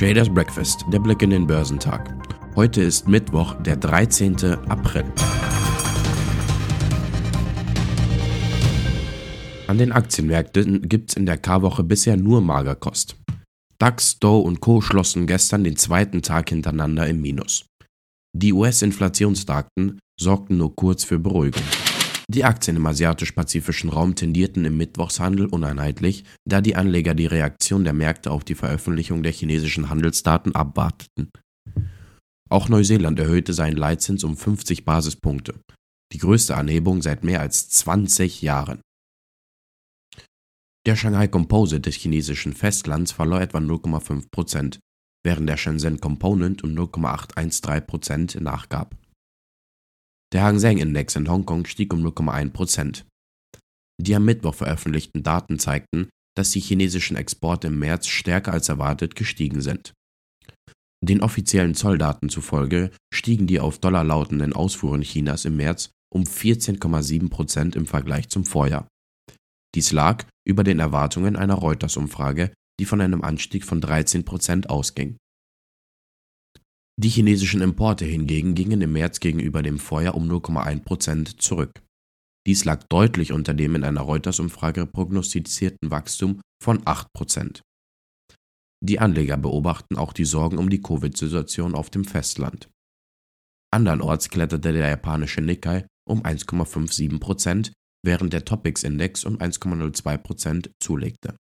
Traders 0.00 0.30
Breakfast, 0.30 0.86
der 0.90 0.98
Blick 0.98 1.20
in 1.20 1.28
den 1.28 1.46
Börsentag. 1.46 2.14
Heute 2.56 2.80
ist 2.80 3.06
Mittwoch, 3.06 3.52
der 3.60 3.76
13. 3.76 4.34
April. 4.70 5.04
An 9.66 9.76
den 9.76 9.92
Aktienmärkten 9.92 10.88
gibt 10.88 11.10
es 11.10 11.16
in 11.18 11.26
der 11.26 11.36
K-Woche 11.36 11.84
bisher 11.84 12.16
nur 12.16 12.40
Magerkost. 12.40 13.16
DAX, 13.78 14.18
Dow 14.18 14.40
und 14.40 14.60
Co. 14.60 14.80
schlossen 14.80 15.26
gestern 15.26 15.64
den 15.64 15.76
zweiten 15.76 16.22
Tag 16.22 16.48
hintereinander 16.48 17.06
im 17.06 17.20
Minus. 17.20 17.66
Die 18.34 18.54
US-Inflationsdaten 18.54 19.98
sorgten 20.18 20.56
nur 20.56 20.74
kurz 20.74 21.04
für 21.04 21.18
Beruhigung. 21.18 21.62
Die 22.32 22.44
Aktien 22.44 22.76
im 22.76 22.86
asiatisch-pazifischen 22.86 23.90
Raum 23.90 24.14
tendierten 24.14 24.64
im 24.64 24.76
Mittwochshandel 24.76 25.46
uneinheitlich, 25.46 26.22
da 26.44 26.60
die 26.60 26.76
Anleger 26.76 27.12
die 27.12 27.26
Reaktion 27.26 27.82
der 27.82 27.92
Märkte 27.92 28.30
auf 28.30 28.44
die 28.44 28.54
Veröffentlichung 28.54 29.24
der 29.24 29.32
chinesischen 29.32 29.90
Handelsdaten 29.90 30.54
abwarteten. 30.54 31.32
Auch 32.48 32.68
Neuseeland 32.68 33.18
erhöhte 33.18 33.52
seinen 33.52 33.76
Leitzins 33.76 34.22
um 34.22 34.36
50 34.36 34.84
Basispunkte, 34.84 35.60
die 36.12 36.18
größte 36.18 36.56
Anhebung 36.56 37.02
seit 37.02 37.24
mehr 37.24 37.40
als 37.40 37.68
20 37.68 38.42
Jahren. 38.42 38.80
Der 40.86 40.94
Shanghai 40.94 41.26
Composite 41.26 41.80
des 41.80 41.96
chinesischen 41.96 42.52
Festlands 42.52 43.10
verlor 43.10 43.40
etwa 43.40 43.58
0,5% 43.58 44.78
während 45.24 45.48
der 45.48 45.56
Shenzhen 45.56 45.98
Component 45.98 46.62
um 46.62 46.70
0,813% 46.70 48.40
nachgab. 48.40 48.99
Der 50.32 50.44
Hang 50.44 50.60
Seng 50.60 50.78
Index 50.78 51.16
in 51.16 51.28
Hongkong 51.28 51.66
stieg 51.66 51.92
um 51.92 52.06
0,1% 52.06 53.04
Die 54.00 54.14
am 54.14 54.24
Mittwoch 54.24 54.54
veröffentlichten 54.54 55.24
Daten 55.24 55.58
zeigten, 55.58 56.08
dass 56.36 56.52
die 56.52 56.60
chinesischen 56.60 57.16
Exporte 57.16 57.66
im 57.66 57.80
März 57.80 58.06
stärker 58.06 58.52
als 58.52 58.68
erwartet 58.68 59.16
gestiegen 59.16 59.60
sind. 59.60 59.92
Den 61.02 61.22
offiziellen 61.22 61.74
Zolldaten 61.74 62.28
zufolge 62.28 62.90
stiegen 63.12 63.46
die 63.46 63.58
auf 63.58 63.78
Dollar 63.78 64.04
lautenden 64.04 64.52
Ausfuhren 64.52 65.00
Chinas 65.00 65.44
im 65.46 65.56
März 65.56 65.90
um 66.12 66.22
14,7% 66.22 67.74
im 67.74 67.86
Vergleich 67.86 68.28
zum 68.28 68.44
Vorjahr. 68.44 68.86
Dies 69.74 69.92
lag 69.92 70.26
über 70.46 70.62
den 70.62 70.78
Erwartungen 70.78 71.36
einer 71.36 71.54
Reuters-Umfrage, 71.54 72.52
die 72.78 72.84
von 72.84 73.00
einem 73.00 73.22
Anstieg 73.22 73.64
von 73.64 73.80
13% 73.80 74.66
ausging. 74.66 75.16
Die 77.02 77.08
chinesischen 77.08 77.62
Importe 77.62 78.04
hingegen 78.04 78.54
gingen 78.54 78.82
im 78.82 78.92
März 78.92 79.20
gegenüber 79.20 79.62
dem 79.62 79.78
Vorjahr 79.78 80.14
um 80.14 80.30
0,1% 80.30 81.38
zurück. 81.38 81.80
Dies 82.46 82.66
lag 82.66 82.84
deutlich 82.90 83.32
unter 83.32 83.54
dem 83.54 83.74
in 83.74 83.84
einer 83.84 84.02
Reuters-Umfrage 84.02 84.84
prognostizierten 84.84 85.90
Wachstum 85.90 86.42
von 86.62 86.84
8% 86.84 87.62
Die 88.84 88.98
Anleger 88.98 89.38
beobachten 89.38 89.96
auch 89.96 90.12
die 90.12 90.26
Sorgen 90.26 90.58
um 90.58 90.68
die 90.68 90.82
Covid-Situation 90.82 91.74
auf 91.74 91.88
dem 91.88 92.04
Festland. 92.04 92.68
Andernorts 93.72 94.28
kletterte 94.28 94.74
der 94.74 94.90
japanische 94.90 95.40
Nikkei 95.40 95.86
um 96.06 96.22
1,57% 96.22 97.72
während 98.04 98.34
der 98.34 98.44
Topix-Index 98.44 99.24
um 99.24 99.38
1,02% 99.38 100.70
zulegte. 100.82 101.34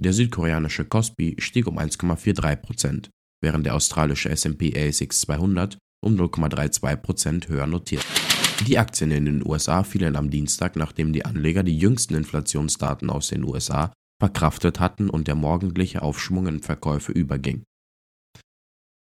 Der 0.00 0.12
südkoreanische 0.12 0.84
Kospi 0.84 1.36
stieg 1.38 1.68
um 1.68 1.78
1,43 1.78 3.08
während 3.42 3.66
der 3.66 3.74
australische 3.74 4.30
S&P 4.30 4.72
ASX 4.74 5.20
200 5.22 5.76
um 6.04 6.16
0,32% 6.16 7.48
höher 7.48 7.66
notiert. 7.66 8.04
Die 8.66 8.78
Aktien 8.78 9.10
in 9.10 9.24
den 9.24 9.46
USA 9.46 9.82
fielen 9.82 10.16
am 10.16 10.30
Dienstag, 10.30 10.76
nachdem 10.76 11.12
die 11.12 11.24
Anleger 11.24 11.62
die 11.62 11.76
jüngsten 11.76 12.14
Inflationsdaten 12.14 13.10
aus 13.10 13.28
den 13.28 13.44
USA 13.44 13.92
verkraftet 14.20 14.78
hatten 14.78 15.10
und 15.10 15.26
der 15.26 15.34
morgendliche 15.34 16.02
Aufschwung 16.02 16.46
in 16.46 16.60
Verkäufe 16.60 17.10
überging. 17.10 17.64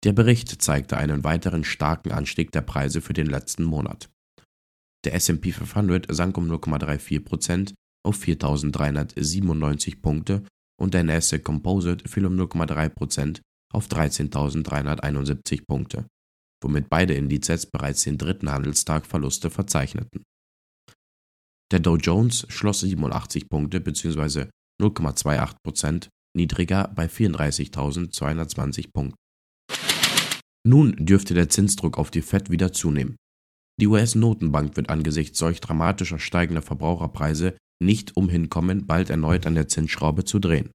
Der 0.05 0.13
Bericht 0.13 0.61
zeigte 0.61 0.97
einen 0.97 1.23
weiteren 1.23 1.63
starken 1.63 2.11
Anstieg 2.11 2.51
der 2.51 2.61
Preise 2.61 3.01
für 3.01 3.13
den 3.13 3.27
letzten 3.27 3.63
Monat. 3.63 4.09
Der 5.05 5.13
S&P 5.15 5.51
500 5.51 6.07
sank 6.09 6.37
um 6.37 6.49
0,34% 6.49 7.73
auf 8.05 8.21
4.397 8.21 10.01
Punkte 10.01 10.43
und 10.79 10.93
der 10.93 11.03
Nasdaq 11.03 11.43
Composite 11.43 12.07
fiel 12.07 12.25
um 12.25 12.37
0,3 12.39 12.89
auf 13.73 13.87
13.371 13.87 15.65
Punkte, 15.67 16.05
womit 16.63 16.89
beide 16.89 17.13
Indizes 17.13 17.65
bereits 17.65 18.03
den 18.03 18.17
dritten 18.17 18.49
Handelstag 18.49 19.05
Verluste 19.05 19.49
verzeichneten. 19.49 20.23
Der 21.71 21.79
Dow 21.79 21.97
Jones 21.97 22.45
schloss 22.49 22.81
87 22.81 23.49
Punkte 23.49 23.81
bzw. 23.81 24.45
0,28% 24.81 26.09
niedriger 26.35 26.91
bei 26.95 27.05
34.220 27.05 28.91
Punkten. 28.93 29.17
Nun 30.65 30.95
dürfte 30.97 31.33
der 31.33 31.49
Zinsdruck 31.49 31.97
auf 31.97 32.09
die 32.09 32.21
Fed 32.21 32.49
wieder 32.49 32.71
zunehmen. 32.71 33.15
Die 33.79 33.87
US-Notenbank 33.87 34.75
wird 34.77 34.89
angesichts 34.89 35.39
solch 35.39 35.59
dramatischer 35.59 36.19
steigender 36.19 36.61
Verbraucherpreise 36.61 37.57
nicht 37.81 38.15
umhin 38.15 38.49
kommen, 38.49 38.85
bald 38.85 39.09
erneut 39.09 39.45
an 39.45 39.55
der 39.55 39.67
Zinsschraube 39.67 40.23
zu 40.23 40.39
drehen. 40.39 40.71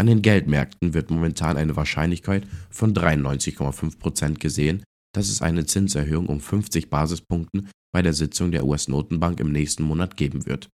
An 0.00 0.06
den 0.06 0.22
Geldmärkten 0.22 0.94
wird 0.94 1.10
momentan 1.10 1.56
eine 1.56 1.74
Wahrscheinlichkeit 1.74 2.46
von 2.70 2.94
93,5% 2.94 4.38
gesehen, 4.38 4.84
dass 5.12 5.28
es 5.28 5.42
eine 5.42 5.66
Zinserhöhung 5.66 6.26
um 6.26 6.40
50 6.40 6.88
Basispunkten 6.88 7.68
bei 7.92 8.02
der 8.02 8.12
Sitzung 8.12 8.52
der 8.52 8.64
US-Notenbank 8.64 9.40
im 9.40 9.50
nächsten 9.50 9.82
Monat 9.82 10.16
geben 10.16 10.46
wird. 10.46 10.68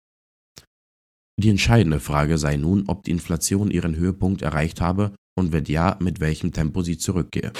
Die 1.41 1.50
entscheidende 1.50 2.00
Frage 2.00 2.38
sei 2.38 2.57
nun, 2.57 2.83
ob 2.88 3.03
die 3.03 3.12
Inflation 3.12 3.72
ihren 3.72 3.95
Höhepunkt 3.95 4.41
erreicht 4.41 4.81
habe 4.81 5.16
und 5.38 5.51
wenn 5.51 5.66
ja, 5.66 5.97
mit 6.00 6.19
welchem 6.19 6.51
Tempo 6.51 6.83
sie 6.83 6.97
zurückgehe. 6.97 7.53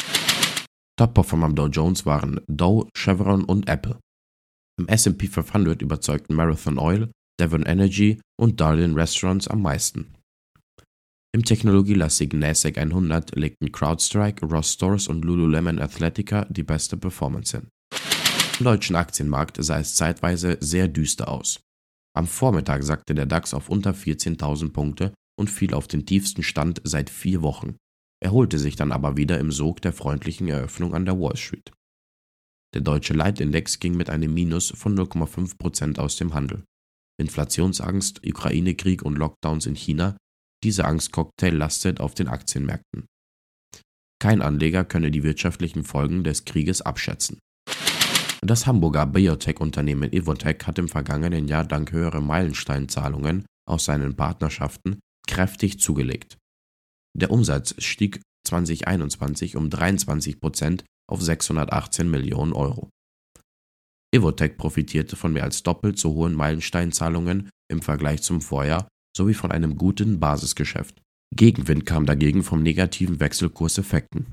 Top-Performer 1.00 1.46
am 1.46 1.56
Dow 1.56 1.68
Jones 1.68 2.06
waren 2.06 2.42
Dow, 2.48 2.88
Chevron 2.96 3.46
und 3.46 3.68
Apple. 3.68 4.00
Im 4.80 4.88
S&P 4.88 5.28
500 5.28 5.82
überzeugten 5.82 6.36
Marathon 6.36 6.78
Oil, 6.78 7.10
Devon 7.40 7.64
Energy 7.64 8.20
und 8.40 8.60
Darlin 8.60 8.94
Restaurants 8.94 9.48
am 9.48 9.62
meisten. 9.62 10.14
Im 11.36 11.44
technologielastigen 11.44 12.40
NASDAQ 12.40 12.78
100 12.78 13.36
legten 13.36 13.72
CrowdStrike, 13.72 14.46
Ross 14.46 14.74
Stores 14.74 15.08
und 15.08 15.26
Lululemon 15.26 15.80
Athletica 15.80 16.46
die 16.46 16.62
beste 16.62 16.96
Performance 16.96 17.58
hin. 17.58 17.70
Im 18.60 18.66
deutschen 18.66 18.96
Aktienmarkt 18.96 19.58
sah 19.60 19.80
es 19.80 19.96
zeitweise 19.96 20.58
sehr 20.60 20.88
düster 20.88 21.30
aus. 21.30 21.60
Am 22.16 22.28
Vormittag 22.28 22.84
sackte 22.84 23.16
der 23.16 23.26
DAX 23.26 23.56
auf 23.56 23.70
unter 23.70 23.94
14.000 23.94 24.74
Punkte 24.74 25.16
und 25.36 25.50
fiel 25.50 25.74
auf 25.74 25.88
den 25.88 26.06
tiefsten 26.06 26.44
Stand 26.44 26.82
seit 26.84 27.10
vier 27.10 27.42
Wochen, 27.42 27.78
erholte 28.24 28.60
sich 28.60 28.76
dann 28.76 28.92
aber 28.92 29.18
wieder 29.18 29.40
im 29.40 29.52
Sog 29.52 29.82
der 29.82 29.92
freundlichen 29.92 30.48
Eröffnung 30.48 30.94
an 30.94 31.06
der 31.06 31.20
Wall 31.20 31.36
Street. 31.36 31.72
Der 32.76 32.82
deutsche 32.82 33.16
Leitindex 33.16 33.80
ging 33.80 33.98
mit 33.98 34.12
einem 34.12 34.36
Minus 34.36 34.70
von 34.70 34.96
0,5% 34.96 35.98
aus 35.98 36.16
dem 36.16 36.36
Handel. 36.36 36.64
Inflationsangst, 37.20 38.24
Ukraine-Krieg 38.24 39.02
und 39.02 39.18
Lockdowns 39.18 39.66
in 39.66 39.76
China 39.76 40.16
dieser 40.64 40.86
Angstcocktail 40.86 41.56
lastet 41.56 42.00
auf 42.00 42.14
den 42.14 42.28
Aktienmärkten. 42.28 43.06
Kein 44.20 44.42
Anleger 44.42 44.86
könne 44.86 45.12
die 45.12 45.24
wirtschaftlichen 45.24 45.84
Folgen 45.84 46.24
des 46.24 46.46
Krieges 46.46 46.82
abschätzen. 46.82 47.40
Das 48.42 48.68
Hamburger 48.68 49.06
Biotech-Unternehmen 49.06 50.12
Evotech 50.12 50.66
hat 50.66 50.78
im 50.78 50.90
vergangenen 50.90 51.48
Jahr 51.48 51.66
dank 51.66 51.92
höherer 51.92 52.22
Meilensteinzahlungen 52.22 53.46
aus 53.66 53.86
seinen 53.86 54.16
Partnerschaften 54.16 55.00
kräftig 55.28 55.80
zugelegt. 55.80 56.38
Der 57.18 57.32
Umsatz 57.32 57.76
stieg 57.78 58.22
2021 58.48 59.56
um 59.56 59.70
23 59.70 60.40
Prozent 60.40 60.84
auf 61.10 61.22
618 61.22 62.10
Millionen 62.10 62.54
Euro. 62.54 62.90
Evotech 64.14 64.58
profitierte 64.58 65.16
von 65.16 65.34
mehr 65.34 65.44
als 65.44 65.64
doppelt 65.64 65.98
so 65.98 66.14
hohen 66.14 66.34
Meilensteinzahlungen 66.34 67.50
im 67.72 67.82
Vergleich 67.82 68.22
zum 68.22 68.42
Vorjahr 68.42 68.88
sowie 69.16 69.34
von 69.34 69.52
einem 69.52 69.78
guten 69.78 70.20
Basisgeschäft. 70.20 71.02
Gegenwind 71.36 71.86
kam 71.86 72.06
dagegen 72.06 72.44
vom 72.44 72.62
negativen 72.62 73.20
Wechselkurseffekten. 73.20 74.28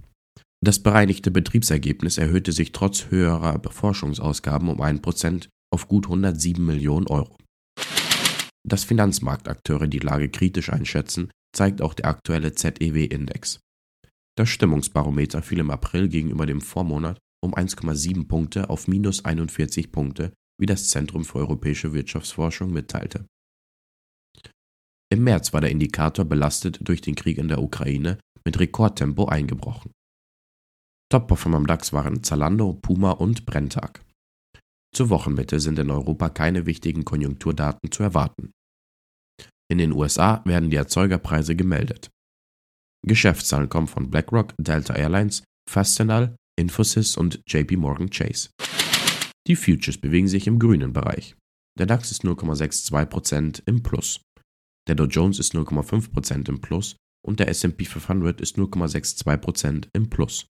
Das 0.62 0.78
bereinigte 0.78 1.30
Betriebsergebnis 1.30 2.18
erhöhte 2.18 2.52
sich 2.52 2.72
trotz 2.72 3.10
höherer 3.10 3.60
Forschungsausgaben 3.70 4.68
um 4.68 4.80
1% 4.80 5.48
auf 5.72 5.88
gut 5.88 6.06
107 6.06 6.64
Millionen 6.64 7.06
Euro. 7.06 7.36
Dass 8.68 8.84
Finanzmarktakteure 8.84 9.88
die 9.88 10.00
Lage 10.00 10.28
kritisch 10.28 10.70
einschätzen, 10.70 11.30
zeigt 11.56 11.80
auch 11.80 11.94
der 11.94 12.06
aktuelle 12.06 12.54
ZEW-Index. 12.54 13.60
Das 14.36 14.48
Stimmungsbarometer 14.48 15.42
fiel 15.42 15.60
im 15.60 15.70
April 15.70 16.08
gegenüber 16.08 16.46
dem 16.46 16.60
Vormonat 16.60 17.18
um 17.42 17.54
1,7 17.54 18.28
Punkte 18.28 18.68
auf 18.68 18.86
minus 18.86 19.24
41 19.24 19.90
Punkte, 19.92 20.32
wie 20.58 20.66
das 20.66 20.88
Zentrum 20.90 21.24
für 21.24 21.38
europäische 21.38 21.94
Wirtschaftsforschung 21.94 22.70
mitteilte. 22.70 23.24
Im 25.12 25.24
März 25.24 25.52
war 25.52 25.60
der 25.60 25.70
Indikator 25.70 26.24
belastet 26.24 26.78
durch 26.82 27.00
den 27.00 27.16
Krieg 27.16 27.38
in 27.38 27.48
der 27.48 27.60
Ukraine 27.60 28.18
mit 28.44 28.58
Rekordtempo 28.60 29.26
eingebrochen. 29.26 29.90
Top-Performer 31.10 31.56
am 31.56 31.66
DAX 31.66 31.92
waren 31.92 32.22
Zalando, 32.22 32.74
Puma 32.74 33.10
und 33.10 33.44
Brenntag. 33.44 34.04
Zur 34.94 35.10
Wochenmitte 35.10 35.58
sind 35.58 35.78
in 35.80 35.90
Europa 35.90 36.28
keine 36.28 36.66
wichtigen 36.66 37.04
Konjunkturdaten 37.04 37.90
zu 37.90 38.04
erwarten. 38.04 38.52
In 39.68 39.78
den 39.78 39.92
USA 39.92 40.42
werden 40.44 40.70
die 40.70 40.76
Erzeugerpreise 40.76 41.56
gemeldet. 41.56 42.10
Geschäftszahlen 43.06 43.68
kommen 43.68 43.88
von 43.88 44.10
BlackRock, 44.10 44.54
Delta 44.58 44.94
Airlines, 44.94 45.42
Fastenal, 45.68 46.36
Infosys 46.56 47.16
und 47.16 47.40
JP 47.48 47.76
Morgan 47.76 48.10
Chase. 48.10 48.50
Die 49.46 49.56
Futures 49.56 49.98
bewegen 49.98 50.28
sich 50.28 50.46
im 50.46 50.58
grünen 50.58 50.92
Bereich. 50.92 51.34
Der 51.78 51.86
DAX 51.86 52.10
ist 52.10 52.24
0,62% 52.24 53.62
im 53.66 53.82
Plus. 53.82 54.20
Der 54.90 54.96
Dow 54.96 55.04
Jones 55.04 55.38
ist 55.38 55.54
0,5% 55.54 56.48
im 56.48 56.60
Plus 56.60 56.96
und 57.25 57.38
der 57.38 57.46
S&P 57.46 57.84
500 57.84 58.40
ist 58.40 58.56
0,62% 58.56 59.87
im 59.92 60.10
Plus. 60.10 60.46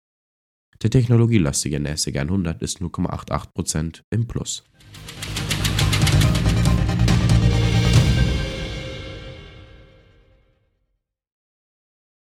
Der 0.81 0.89
technologielastige 0.89 1.77
NASDAQ 1.77 2.15
100 2.15 2.61
ist 2.61 2.79
0,88% 2.79 4.01
im 4.11 4.27
Plus. 4.27 4.63